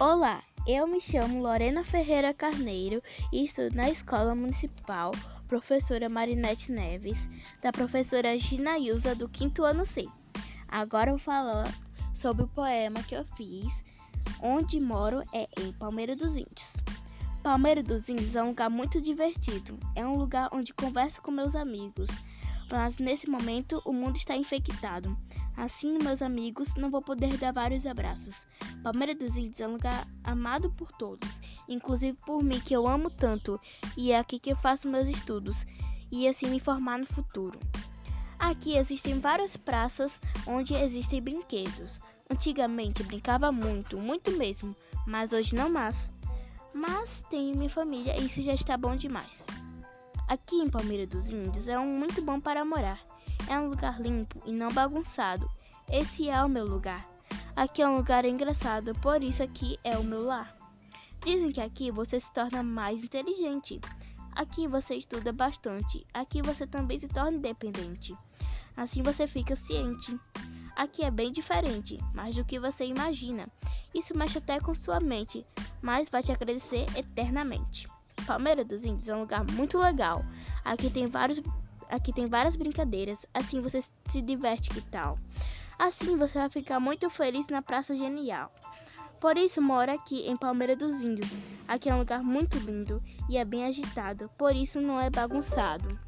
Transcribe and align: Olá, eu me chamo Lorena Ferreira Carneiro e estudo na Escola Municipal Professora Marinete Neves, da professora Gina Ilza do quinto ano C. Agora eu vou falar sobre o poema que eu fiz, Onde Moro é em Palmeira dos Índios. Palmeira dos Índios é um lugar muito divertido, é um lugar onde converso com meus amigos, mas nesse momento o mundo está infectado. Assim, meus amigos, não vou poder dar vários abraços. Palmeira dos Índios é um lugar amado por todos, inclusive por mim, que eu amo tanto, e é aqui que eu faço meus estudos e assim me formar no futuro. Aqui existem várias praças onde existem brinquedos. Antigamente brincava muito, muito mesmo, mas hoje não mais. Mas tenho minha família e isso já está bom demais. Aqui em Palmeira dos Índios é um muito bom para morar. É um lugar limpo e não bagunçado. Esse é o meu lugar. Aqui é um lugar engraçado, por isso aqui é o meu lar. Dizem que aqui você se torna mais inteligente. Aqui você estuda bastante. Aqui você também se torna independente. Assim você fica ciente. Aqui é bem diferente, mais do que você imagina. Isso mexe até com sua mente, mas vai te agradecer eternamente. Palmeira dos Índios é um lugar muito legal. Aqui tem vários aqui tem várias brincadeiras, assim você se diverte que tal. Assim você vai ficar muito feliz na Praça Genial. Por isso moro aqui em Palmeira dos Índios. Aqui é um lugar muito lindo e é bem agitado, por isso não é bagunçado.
Olá, 0.00 0.42
eu 0.66 0.88
me 0.88 1.00
chamo 1.00 1.40
Lorena 1.40 1.84
Ferreira 1.84 2.34
Carneiro 2.34 3.00
e 3.32 3.44
estudo 3.44 3.76
na 3.76 3.88
Escola 3.88 4.34
Municipal 4.34 5.12
Professora 5.46 6.08
Marinete 6.08 6.72
Neves, 6.72 7.28
da 7.62 7.70
professora 7.70 8.36
Gina 8.36 8.76
Ilza 8.76 9.14
do 9.14 9.28
quinto 9.28 9.62
ano 9.62 9.86
C. 9.86 10.04
Agora 10.66 11.10
eu 11.10 11.16
vou 11.16 11.20
falar 11.20 11.72
sobre 12.12 12.42
o 12.42 12.48
poema 12.48 13.04
que 13.04 13.14
eu 13.14 13.24
fiz, 13.36 13.84
Onde 14.42 14.80
Moro 14.80 15.22
é 15.32 15.48
em 15.60 15.72
Palmeira 15.72 16.16
dos 16.16 16.36
Índios. 16.36 16.74
Palmeira 17.40 17.80
dos 17.80 18.08
Índios 18.08 18.34
é 18.34 18.42
um 18.42 18.48
lugar 18.48 18.68
muito 18.68 19.00
divertido, 19.00 19.78
é 19.94 20.04
um 20.04 20.16
lugar 20.16 20.48
onde 20.52 20.74
converso 20.74 21.22
com 21.22 21.30
meus 21.30 21.54
amigos, 21.54 22.08
mas 22.70 22.98
nesse 22.98 23.28
momento 23.28 23.80
o 23.84 23.92
mundo 23.92 24.16
está 24.16 24.36
infectado. 24.36 25.16
Assim, 25.56 25.98
meus 26.02 26.20
amigos, 26.20 26.74
não 26.74 26.90
vou 26.90 27.00
poder 27.00 27.36
dar 27.36 27.52
vários 27.52 27.86
abraços. 27.86 28.46
Palmeira 28.82 29.14
dos 29.14 29.36
Índios 29.36 29.60
é 29.60 29.68
um 29.68 29.72
lugar 29.72 30.06
amado 30.24 30.70
por 30.70 30.90
todos, 30.92 31.40
inclusive 31.68 32.18
por 32.26 32.42
mim, 32.42 32.60
que 32.60 32.74
eu 32.74 32.88
amo 32.88 33.08
tanto, 33.10 33.60
e 33.96 34.12
é 34.12 34.18
aqui 34.18 34.38
que 34.38 34.50
eu 34.50 34.56
faço 34.56 34.88
meus 34.88 35.08
estudos 35.08 35.64
e 36.10 36.28
assim 36.28 36.48
me 36.48 36.60
formar 36.60 36.98
no 36.98 37.06
futuro. 37.06 37.58
Aqui 38.38 38.76
existem 38.76 39.20
várias 39.20 39.56
praças 39.56 40.20
onde 40.46 40.74
existem 40.74 41.22
brinquedos. 41.22 42.00
Antigamente 42.28 43.02
brincava 43.02 43.52
muito, 43.52 43.98
muito 43.98 44.32
mesmo, 44.32 44.74
mas 45.06 45.32
hoje 45.32 45.54
não 45.54 45.70
mais. 45.70 46.10
Mas 46.74 47.22
tenho 47.30 47.56
minha 47.56 47.70
família 47.70 48.18
e 48.18 48.26
isso 48.26 48.42
já 48.42 48.52
está 48.52 48.76
bom 48.76 48.96
demais. 48.96 49.46
Aqui 50.26 50.56
em 50.56 50.70
Palmeira 50.70 51.06
dos 51.06 51.32
Índios 51.32 51.68
é 51.68 51.78
um 51.78 51.86
muito 51.86 52.22
bom 52.22 52.40
para 52.40 52.64
morar. 52.64 53.00
É 53.48 53.58
um 53.58 53.68
lugar 53.68 54.00
limpo 54.00 54.42
e 54.46 54.52
não 54.52 54.70
bagunçado. 54.70 55.48
Esse 55.90 56.30
é 56.30 56.42
o 56.42 56.48
meu 56.48 56.64
lugar. 56.66 57.06
Aqui 57.54 57.82
é 57.82 57.88
um 57.88 57.96
lugar 57.96 58.24
engraçado, 58.24 58.94
por 58.96 59.22
isso 59.22 59.42
aqui 59.42 59.78
é 59.84 59.98
o 59.98 60.02
meu 60.02 60.24
lar. 60.24 60.56
Dizem 61.24 61.52
que 61.52 61.60
aqui 61.60 61.90
você 61.90 62.18
se 62.18 62.32
torna 62.32 62.62
mais 62.62 63.04
inteligente. 63.04 63.80
Aqui 64.32 64.66
você 64.66 64.96
estuda 64.96 65.30
bastante. 65.30 66.06
Aqui 66.12 66.40
você 66.42 66.66
também 66.66 66.98
se 66.98 67.06
torna 67.06 67.36
independente. 67.36 68.16
Assim 68.76 69.02
você 69.02 69.26
fica 69.26 69.54
ciente. 69.54 70.18
Aqui 70.74 71.04
é 71.04 71.10
bem 71.10 71.30
diferente, 71.30 71.98
mais 72.14 72.34
do 72.34 72.44
que 72.44 72.58
você 72.58 72.84
imagina. 72.86 73.46
Isso 73.94 74.16
mexe 74.16 74.38
até 74.38 74.58
com 74.58 74.74
sua 74.74 74.98
mente, 74.98 75.46
mas 75.80 76.08
vai 76.08 76.22
te 76.22 76.32
agradecer 76.32 76.86
eternamente. 76.96 77.86
Palmeira 78.24 78.64
dos 78.64 78.84
Índios 78.84 79.08
é 79.08 79.14
um 79.14 79.20
lugar 79.20 79.44
muito 79.52 79.78
legal. 79.78 80.24
Aqui 80.64 80.90
tem 80.90 81.06
vários 81.06 81.40
aqui 81.88 82.12
tem 82.12 82.26
várias 82.26 82.56
brincadeiras, 82.56 83.26
assim 83.32 83.60
você 83.60 83.80
se 83.80 84.22
diverte 84.22 84.70
que 84.70 84.80
tal. 84.80 85.18
Assim 85.78 86.16
você 86.16 86.38
vai 86.38 86.48
ficar 86.48 86.80
muito 86.80 87.08
feliz 87.10 87.48
na 87.48 87.62
Praça 87.62 87.94
Genial. 87.94 88.52
Por 89.20 89.36
isso 89.36 89.62
moro 89.62 89.90
aqui 89.90 90.28
em 90.28 90.36
Palmeira 90.36 90.76
dos 90.76 91.02
Índios. 91.02 91.36
Aqui 91.66 91.88
é 91.88 91.94
um 91.94 91.98
lugar 91.98 92.22
muito 92.22 92.58
lindo 92.58 93.02
e 93.28 93.36
é 93.36 93.44
bem 93.44 93.64
agitado, 93.64 94.30
por 94.36 94.54
isso 94.54 94.80
não 94.80 95.00
é 95.00 95.08
bagunçado. 95.10 95.98